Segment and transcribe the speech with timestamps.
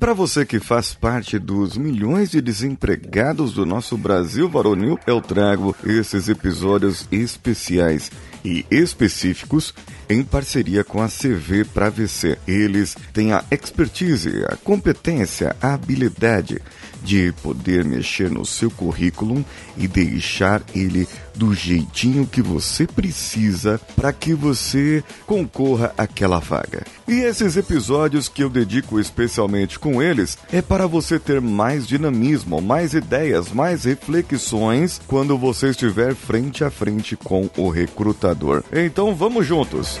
[0.00, 5.76] Para você que faz parte dos milhões de desempregados do nosso Brasil varonil, eu trago
[5.84, 8.10] esses episódios especiais
[8.42, 9.74] e específicos
[10.08, 12.38] em parceria com a CV para VC.
[12.48, 16.62] Eles têm a expertise, a competência, a habilidade
[17.02, 19.44] de poder mexer no seu currículo
[19.76, 26.84] e deixar ele do jeitinho que você precisa para que você concorra àquela vaga.
[27.08, 32.60] E esses episódios que eu dedico especialmente com eles é para você ter mais dinamismo,
[32.60, 38.62] mais ideias, mais reflexões quando você estiver frente a frente com o recrutador.
[38.72, 40.00] Então vamos juntos!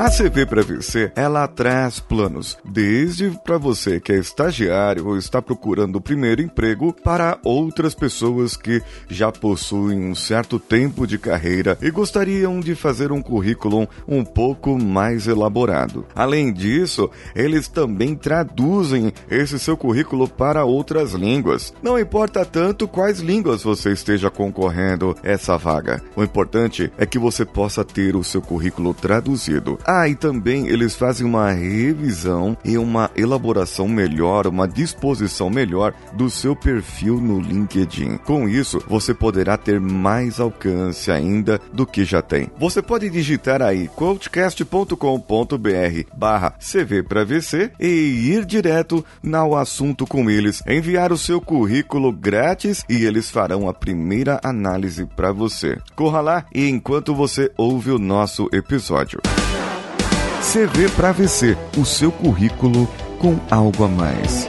[0.00, 5.42] A CV para VC, ela traz planos, desde para você que é estagiário ou está
[5.42, 11.76] procurando o primeiro emprego, para outras pessoas que já possuem um certo tempo de carreira
[11.82, 16.06] e gostariam de fazer um currículo um pouco mais elaborado.
[16.14, 21.74] Além disso, eles também traduzem esse seu currículo para outras línguas.
[21.82, 26.02] Não importa tanto quais línguas você esteja concorrendo essa vaga.
[26.16, 29.78] O importante é que você possa ter o seu currículo traduzido.
[29.92, 36.30] Ah, e também eles fazem uma revisão e uma elaboração melhor, uma disposição melhor do
[36.30, 38.18] seu perfil no LinkedIn.
[38.18, 42.48] Com isso, você poderá ter mais alcance ainda do que já tem.
[42.56, 44.96] Você pode digitar aí coachcast.com.br
[46.16, 47.88] barra CV para VC e
[48.30, 53.74] ir direto ao assunto com eles, enviar o seu currículo grátis e eles farão a
[53.74, 55.78] primeira análise para você.
[55.96, 59.18] Corra lá e enquanto você ouve o nosso episódio.
[60.40, 62.88] CV para VC, o seu currículo
[63.18, 64.46] com algo a mais.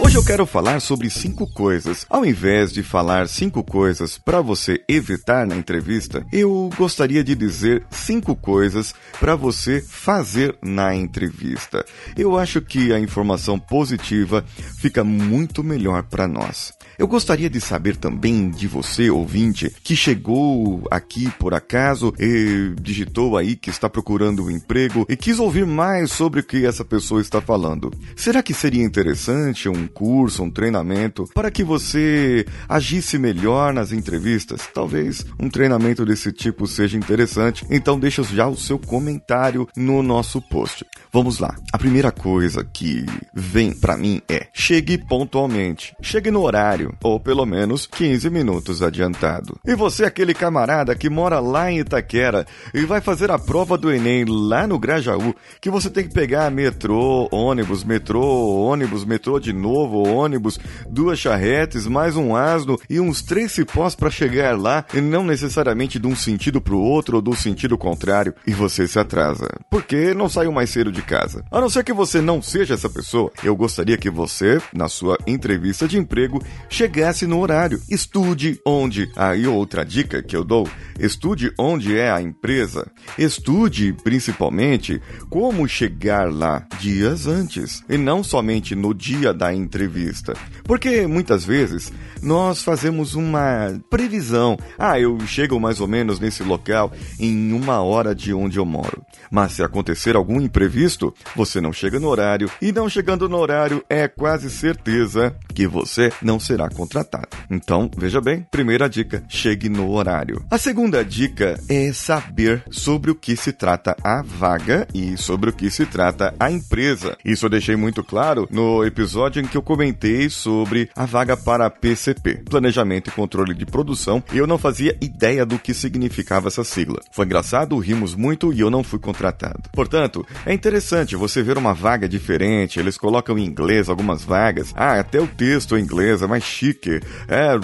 [0.00, 2.06] Hoje eu quero falar sobre cinco coisas.
[2.08, 7.84] Ao invés de falar cinco coisas para você evitar na entrevista, eu gostaria de dizer
[7.90, 11.84] cinco coisas para você fazer na entrevista.
[12.16, 14.42] Eu acho que a informação positiva
[14.78, 16.72] fica muito melhor para nós.
[17.02, 23.36] Eu gostaria de saber também de você, ouvinte, que chegou aqui por acaso e digitou
[23.36, 27.20] aí que está procurando um emprego e quis ouvir mais sobre o que essa pessoa
[27.20, 27.92] está falando.
[28.14, 34.68] Será que seria interessante um curso, um treinamento para que você agisse melhor nas entrevistas?
[34.72, 37.66] Talvez um treinamento desse tipo seja interessante.
[37.68, 40.86] Então deixa já o seu comentário no nosso post.
[41.12, 41.56] Vamos lá.
[41.72, 45.94] A primeira coisa que vem para mim é: chegue pontualmente.
[46.00, 49.56] Chegue no horário, ou pelo menos 15 minutos adiantado.
[49.64, 53.92] E você, aquele camarada que mora lá em Itaquera e vai fazer a prova do
[53.92, 58.22] Enem lá no Grajaú, que você tem que pegar metrô, ônibus, metrô,
[58.62, 60.58] ônibus, metrô de novo, ônibus,
[60.88, 65.98] duas charretes, mais um asno e uns três cipós para chegar lá, e não necessariamente
[65.98, 69.48] de um sentido pro outro ou do sentido contrário, e você se atrasa.
[69.70, 71.44] Porque não saiu mais cedo de casa.
[71.50, 75.16] A não ser que você não seja essa pessoa, eu gostaria que você, na sua
[75.26, 76.42] entrevista de emprego,
[76.82, 77.80] chegasse no horário.
[77.88, 79.08] Estude onde.
[79.14, 82.90] Aí outra dica que eu dou: estude onde é a empresa.
[83.16, 85.00] Estude principalmente
[85.30, 90.34] como chegar lá dias antes e não somente no dia da entrevista.
[90.64, 94.56] Porque muitas vezes nós fazemos uma previsão.
[94.76, 99.04] Ah, eu chego mais ou menos nesse local em uma hora de onde eu moro.
[99.30, 103.84] Mas se acontecer algum imprevisto, você não chega no horário e não chegando no horário
[103.88, 107.28] é quase certeza que você não será contratado.
[107.50, 110.44] Então, veja bem, primeira dica, chegue no horário.
[110.50, 115.52] A segunda dica é saber sobre o que se trata a vaga e sobre o
[115.52, 117.16] que se trata a empresa.
[117.24, 121.70] Isso eu deixei muito claro no episódio em que eu comentei sobre a vaga para
[121.70, 126.64] PCP, Planejamento e Controle de Produção, e eu não fazia ideia do que significava essa
[126.64, 127.00] sigla.
[127.10, 129.70] Foi engraçado, rimos muito e eu não fui contratado.
[129.72, 134.72] Portanto, é interessante você ver uma vaga diferente, eles colocam em inglês algumas vagas.
[134.76, 137.00] Ah, até o texto em inglês é mais chique.
[137.26, 137.58] É,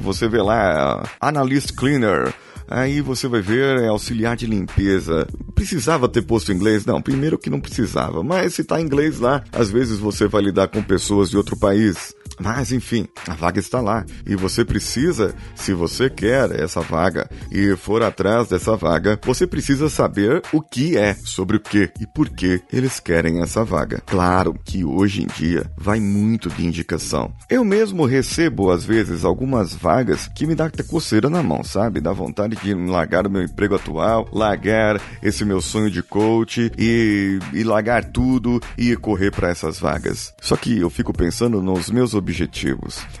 [0.00, 2.32] você vê lá, Analyst Cleaner.
[2.68, 5.26] Aí você vai ver é auxiliar de limpeza.
[5.54, 6.86] Precisava ter posto inglês?
[6.86, 8.22] Não, primeiro que não precisava.
[8.22, 11.54] Mas se tá em inglês lá, às vezes você vai lidar com pessoas de outro
[11.54, 12.14] país.
[12.42, 17.76] Mas enfim, a vaga está lá e você precisa, se você quer essa vaga e
[17.76, 22.28] for atrás dessa vaga, você precisa saber o que é, sobre o que e por
[22.28, 24.02] que eles querem essa vaga.
[24.04, 27.32] Claro que hoje em dia vai muito de indicação.
[27.48, 32.00] Eu mesmo recebo às vezes algumas vagas que me dá até coceira na mão, sabe?
[32.00, 37.38] Dá vontade de largar o meu emprego atual, largar esse meu sonho de coach e,
[37.52, 40.34] e largar tudo e correr para essas vagas.
[40.40, 42.31] Só que eu fico pensando nos meus objetivos.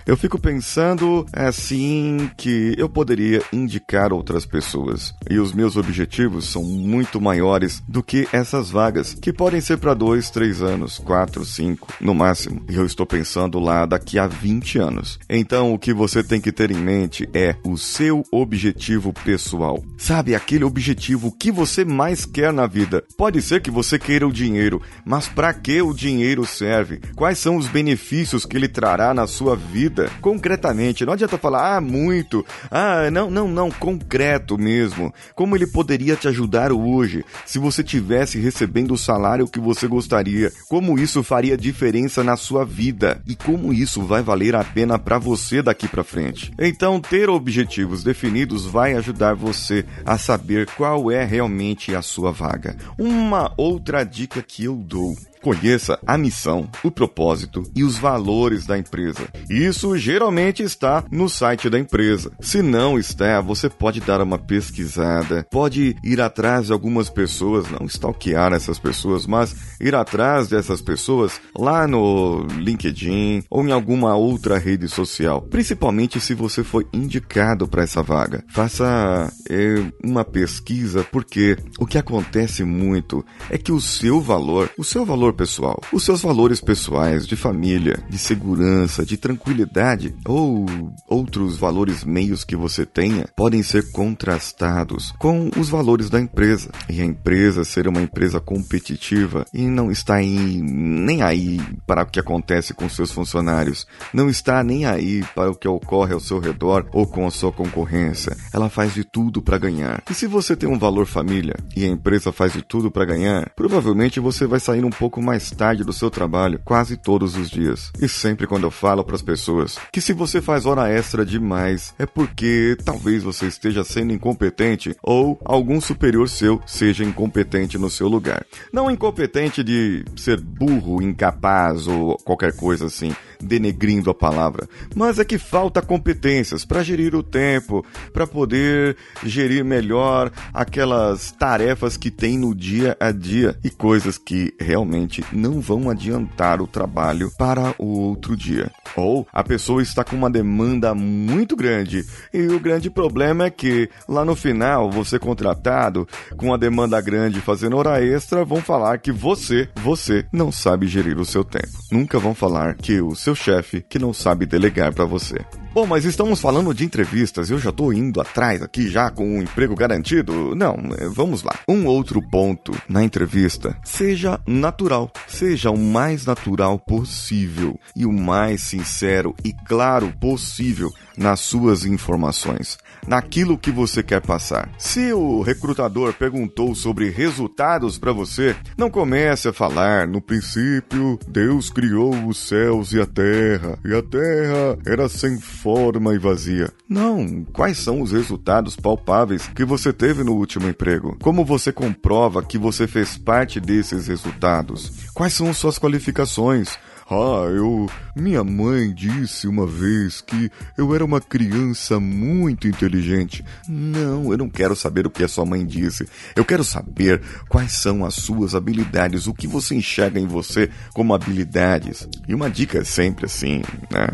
[0.06, 5.14] Eu fico pensando assim que eu poderia indicar outras pessoas.
[5.30, 9.94] E os meus objetivos são muito maiores do que essas vagas, que podem ser para
[9.94, 12.64] dois, três anos, quatro, cinco, no máximo.
[12.68, 15.18] E eu estou pensando lá daqui a 20 anos.
[15.28, 19.82] Então o que você tem que ter em mente é o seu objetivo pessoal.
[19.96, 23.04] Sabe, aquele objetivo que você mais quer na vida.
[23.16, 27.00] Pode ser que você queira o dinheiro, mas para que o dinheiro serve?
[27.14, 30.10] Quais são os benefícios que ele trará na sua vida?
[30.20, 35.12] Concretamente, não adianta falar, ah, muito, ah, não, não, não, concreto mesmo.
[35.34, 40.52] Como ele poderia te ajudar hoje se você tivesse recebendo o salário que você gostaria?
[40.68, 43.20] Como isso faria diferença na sua vida?
[43.26, 46.52] E como isso vai valer a pena para você daqui para frente?
[46.58, 52.76] Então, ter objetivos definidos vai ajudar você a saber qual é realmente a sua vaga.
[52.98, 58.78] Uma outra dica que eu dou Conheça a missão, o propósito e os valores da
[58.78, 59.28] empresa.
[59.50, 62.30] Isso geralmente está no site da empresa.
[62.40, 67.86] Se não está, você pode dar uma pesquisada, pode ir atrás de algumas pessoas, não
[67.86, 74.58] stalkear essas pessoas, mas ir atrás dessas pessoas lá no LinkedIn ou em alguma outra
[74.58, 78.44] rede social, principalmente se você foi indicado para essa vaga.
[78.48, 79.74] Faça é,
[80.04, 85.31] uma pesquisa, porque o que acontece muito é que o seu valor, o seu valor
[85.32, 85.80] valor pessoal.
[85.92, 90.66] Os seus valores pessoais de família, de segurança, de tranquilidade ou
[91.08, 96.70] outros valores meios que você tenha podem ser contrastados com os valores da empresa.
[96.88, 102.20] E a empresa ser uma empresa competitiva e não está nem aí para o que
[102.20, 106.86] acontece com seus funcionários, não está nem aí para o que ocorre ao seu redor
[106.92, 108.36] ou com a sua concorrência.
[108.52, 110.02] Ela faz de tudo para ganhar.
[110.10, 113.50] E se você tem um valor família e a empresa faz de tudo para ganhar,
[113.56, 117.90] provavelmente você vai sair um pouco mais tarde do seu trabalho quase todos os dias.
[118.00, 121.94] E sempre quando eu falo para as pessoas que se você faz hora extra demais
[121.98, 128.08] é porque talvez você esteja sendo incompetente ou algum superior seu seja incompetente no seu
[128.08, 128.44] lugar.
[128.72, 135.24] Não incompetente de ser burro, incapaz ou qualquer coisa assim, denegrindo a palavra, mas é
[135.24, 142.38] que falta competências para gerir o tempo, para poder gerir melhor aquelas tarefas que tem
[142.38, 147.86] no dia a dia e coisas que realmente não vão adiantar o trabalho para o
[148.00, 148.70] outro dia.
[148.96, 153.88] Ou a pessoa está com uma demanda muito grande e o grande problema é que
[154.08, 156.06] lá no final você contratado
[156.36, 161.18] com a demanda grande fazendo hora extra vão falar que você, você não sabe gerir
[161.18, 161.68] o seu tempo.
[161.90, 165.36] Nunca vão falar que o seu chefe que não sabe delegar para você.
[165.74, 169.40] Bom, mas estamos falando de entrevistas, eu já estou indo atrás aqui já com um
[169.40, 170.54] emprego garantido?
[170.54, 171.54] Não, é, vamos lá.
[171.66, 178.60] Um outro ponto na entrevista, seja natural, seja o mais natural possível e o mais
[178.60, 184.70] sincero e claro possível nas suas informações, naquilo que você quer passar.
[184.78, 191.70] Se o recrutador perguntou sobre resultados para você, não comece a falar no princípio Deus
[191.70, 196.70] criou os céus e a terra, e a terra era sem forma e vazia.
[196.88, 201.16] Não, quais são os resultados palpáveis que você teve no último emprego?
[201.22, 204.90] Como você comprova que você fez parte desses resultados?
[205.14, 206.76] Quais são suas qualificações?
[207.12, 207.90] Ah, eu.
[208.16, 213.44] Minha mãe disse uma vez que eu era uma criança muito inteligente.
[213.68, 216.08] Não, eu não quero saber o que a sua mãe disse.
[216.34, 221.14] Eu quero saber quais são as suas habilidades, o que você enxerga em você como
[221.14, 222.08] habilidades.
[222.26, 224.08] E uma dica é sempre assim, né?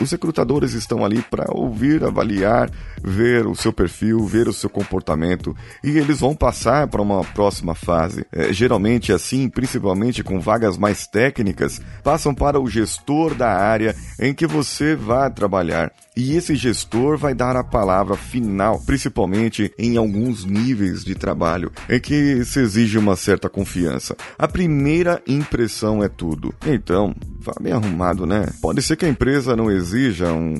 [0.00, 2.70] Os recrutadores estão ali para ouvir, avaliar,
[3.02, 7.74] ver o seu perfil, ver o seu comportamento e eles vão passar para uma próxima
[7.74, 8.24] fase.
[8.32, 11.80] É, geralmente assim, principalmente com vagas mais técnicas,
[12.12, 15.90] passam para o gestor da área em que você vai trabalhar.
[16.14, 21.98] E esse gestor vai dar a palavra final, principalmente em alguns níveis de trabalho em
[21.98, 24.14] que se exige uma certa confiança.
[24.38, 26.54] A primeira impressão é tudo.
[26.66, 28.46] Então, vá bem arrumado, né?
[28.60, 30.54] Pode ser que a empresa não exija um,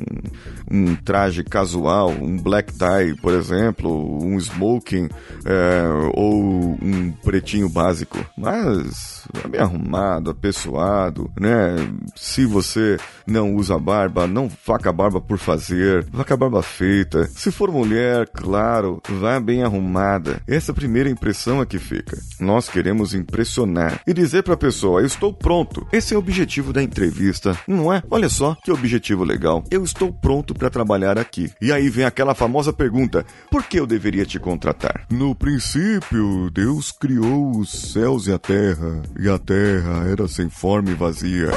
[0.70, 5.08] um traje casual, um black tie, por exemplo, um smoking
[5.44, 5.82] é,
[6.14, 11.76] ou um pretinho básico, mas vá bem arrumado, apessoado, né?
[12.16, 16.62] Se você não usa barba, não com a barba por fazer, vá com a barba
[16.62, 17.24] feita.
[17.26, 20.40] Se for mulher, claro, vá bem arrumada.
[20.46, 22.16] Essa primeira impressão é que fica.
[22.40, 25.86] Nós queremos impressionar e dizer para a pessoa: eu estou pronto.
[25.92, 28.02] Esse é o objetivo da entrevista, não é?
[28.10, 29.64] Olha só que objetivo legal.
[29.70, 31.50] Eu estou pronto para trabalhar aqui.
[31.60, 35.06] E aí vem aquela famosa pergunta: por que eu deveria te contratar?
[35.10, 40.90] No princípio, Deus criou os céus e a terra, e a terra era sem forma
[40.90, 41.50] e vazia.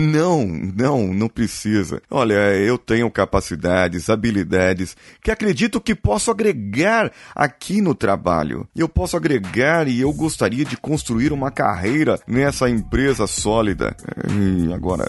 [0.00, 2.00] Não, não, não precisa.
[2.10, 8.66] Olha, eu tenho capacidades, habilidades que acredito que posso agregar aqui no trabalho.
[8.74, 13.96] Eu posso agregar e eu gostaria de construir uma carreira nessa empresa sólida.
[14.28, 15.06] E agora,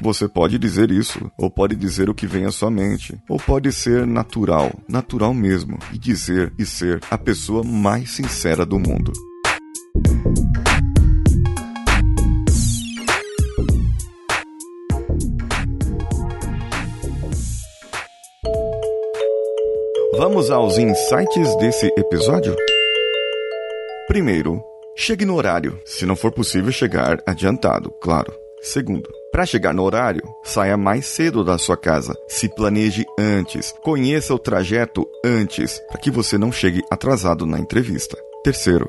[0.00, 3.72] você pode dizer isso, ou pode dizer o que vem à sua mente, ou pode
[3.72, 9.12] ser natural, natural mesmo, e dizer e ser a pessoa mais sincera do mundo.
[20.20, 22.54] Vamos aos insights desse episódio?
[24.06, 24.62] Primeiro,
[24.94, 28.30] chegue no horário, se não for possível chegar adiantado, claro.
[28.60, 32.14] Segundo, para chegar no horário, saia mais cedo da sua casa.
[32.28, 38.18] Se planeje antes, conheça o trajeto antes, para que você não chegue atrasado na entrevista.
[38.44, 38.86] Terceiro,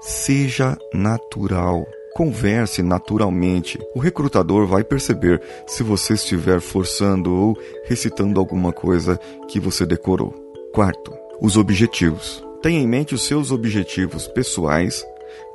[0.00, 1.84] seja natural.
[2.14, 3.78] Converse naturalmente.
[3.94, 10.39] O recrutador vai perceber se você estiver forçando ou recitando alguma coisa que você decorou.
[10.72, 12.44] Quarto, os objetivos.
[12.62, 15.04] Tenha em mente os seus objetivos pessoais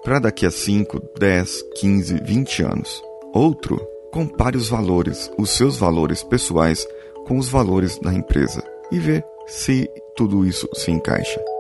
[0.03, 3.01] para daqui a 5, 10, 15, 20 anos.
[3.33, 3.79] Outro,
[4.11, 6.85] compare os valores, os seus valores pessoais
[7.25, 11.54] com os valores da empresa e vê se tudo isso se encaixa.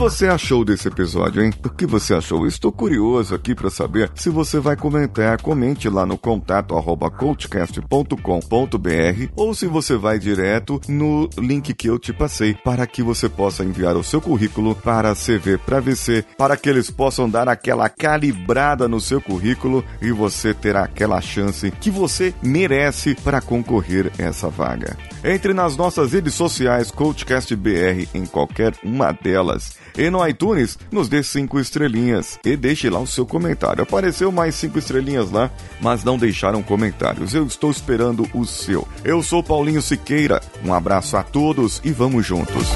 [0.00, 1.52] Você achou desse episódio, hein?
[1.62, 2.46] O que você achou?
[2.46, 5.38] Estou curioso aqui para saber se você vai comentar.
[5.42, 8.16] Comente lá no contato arroba coachcast.com.br
[9.36, 13.62] ou se você vai direto no link que eu te passei para que você possa
[13.62, 17.86] enviar o seu currículo para a CV para VC, para que eles possam dar aquela
[17.90, 24.48] calibrada no seu currículo e você terá aquela chance que você merece para concorrer essa
[24.48, 24.96] vaga.
[25.22, 29.78] Entre nas nossas redes sociais Coachcast BR em qualquer uma delas.
[29.96, 33.82] E no iTunes, nos dê cinco estrelinhas e deixe lá o seu comentário.
[33.82, 35.50] Apareceu mais cinco estrelinhas lá,
[35.80, 37.34] mas não deixaram comentários.
[37.34, 38.88] Eu estou esperando o seu.
[39.04, 40.40] Eu sou Paulinho Siqueira.
[40.64, 42.68] Um abraço a todos e vamos juntos.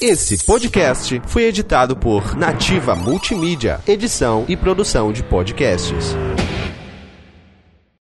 [0.00, 6.14] Esse podcast foi editado por Nativa Multimídia, edição e produção de podcasts.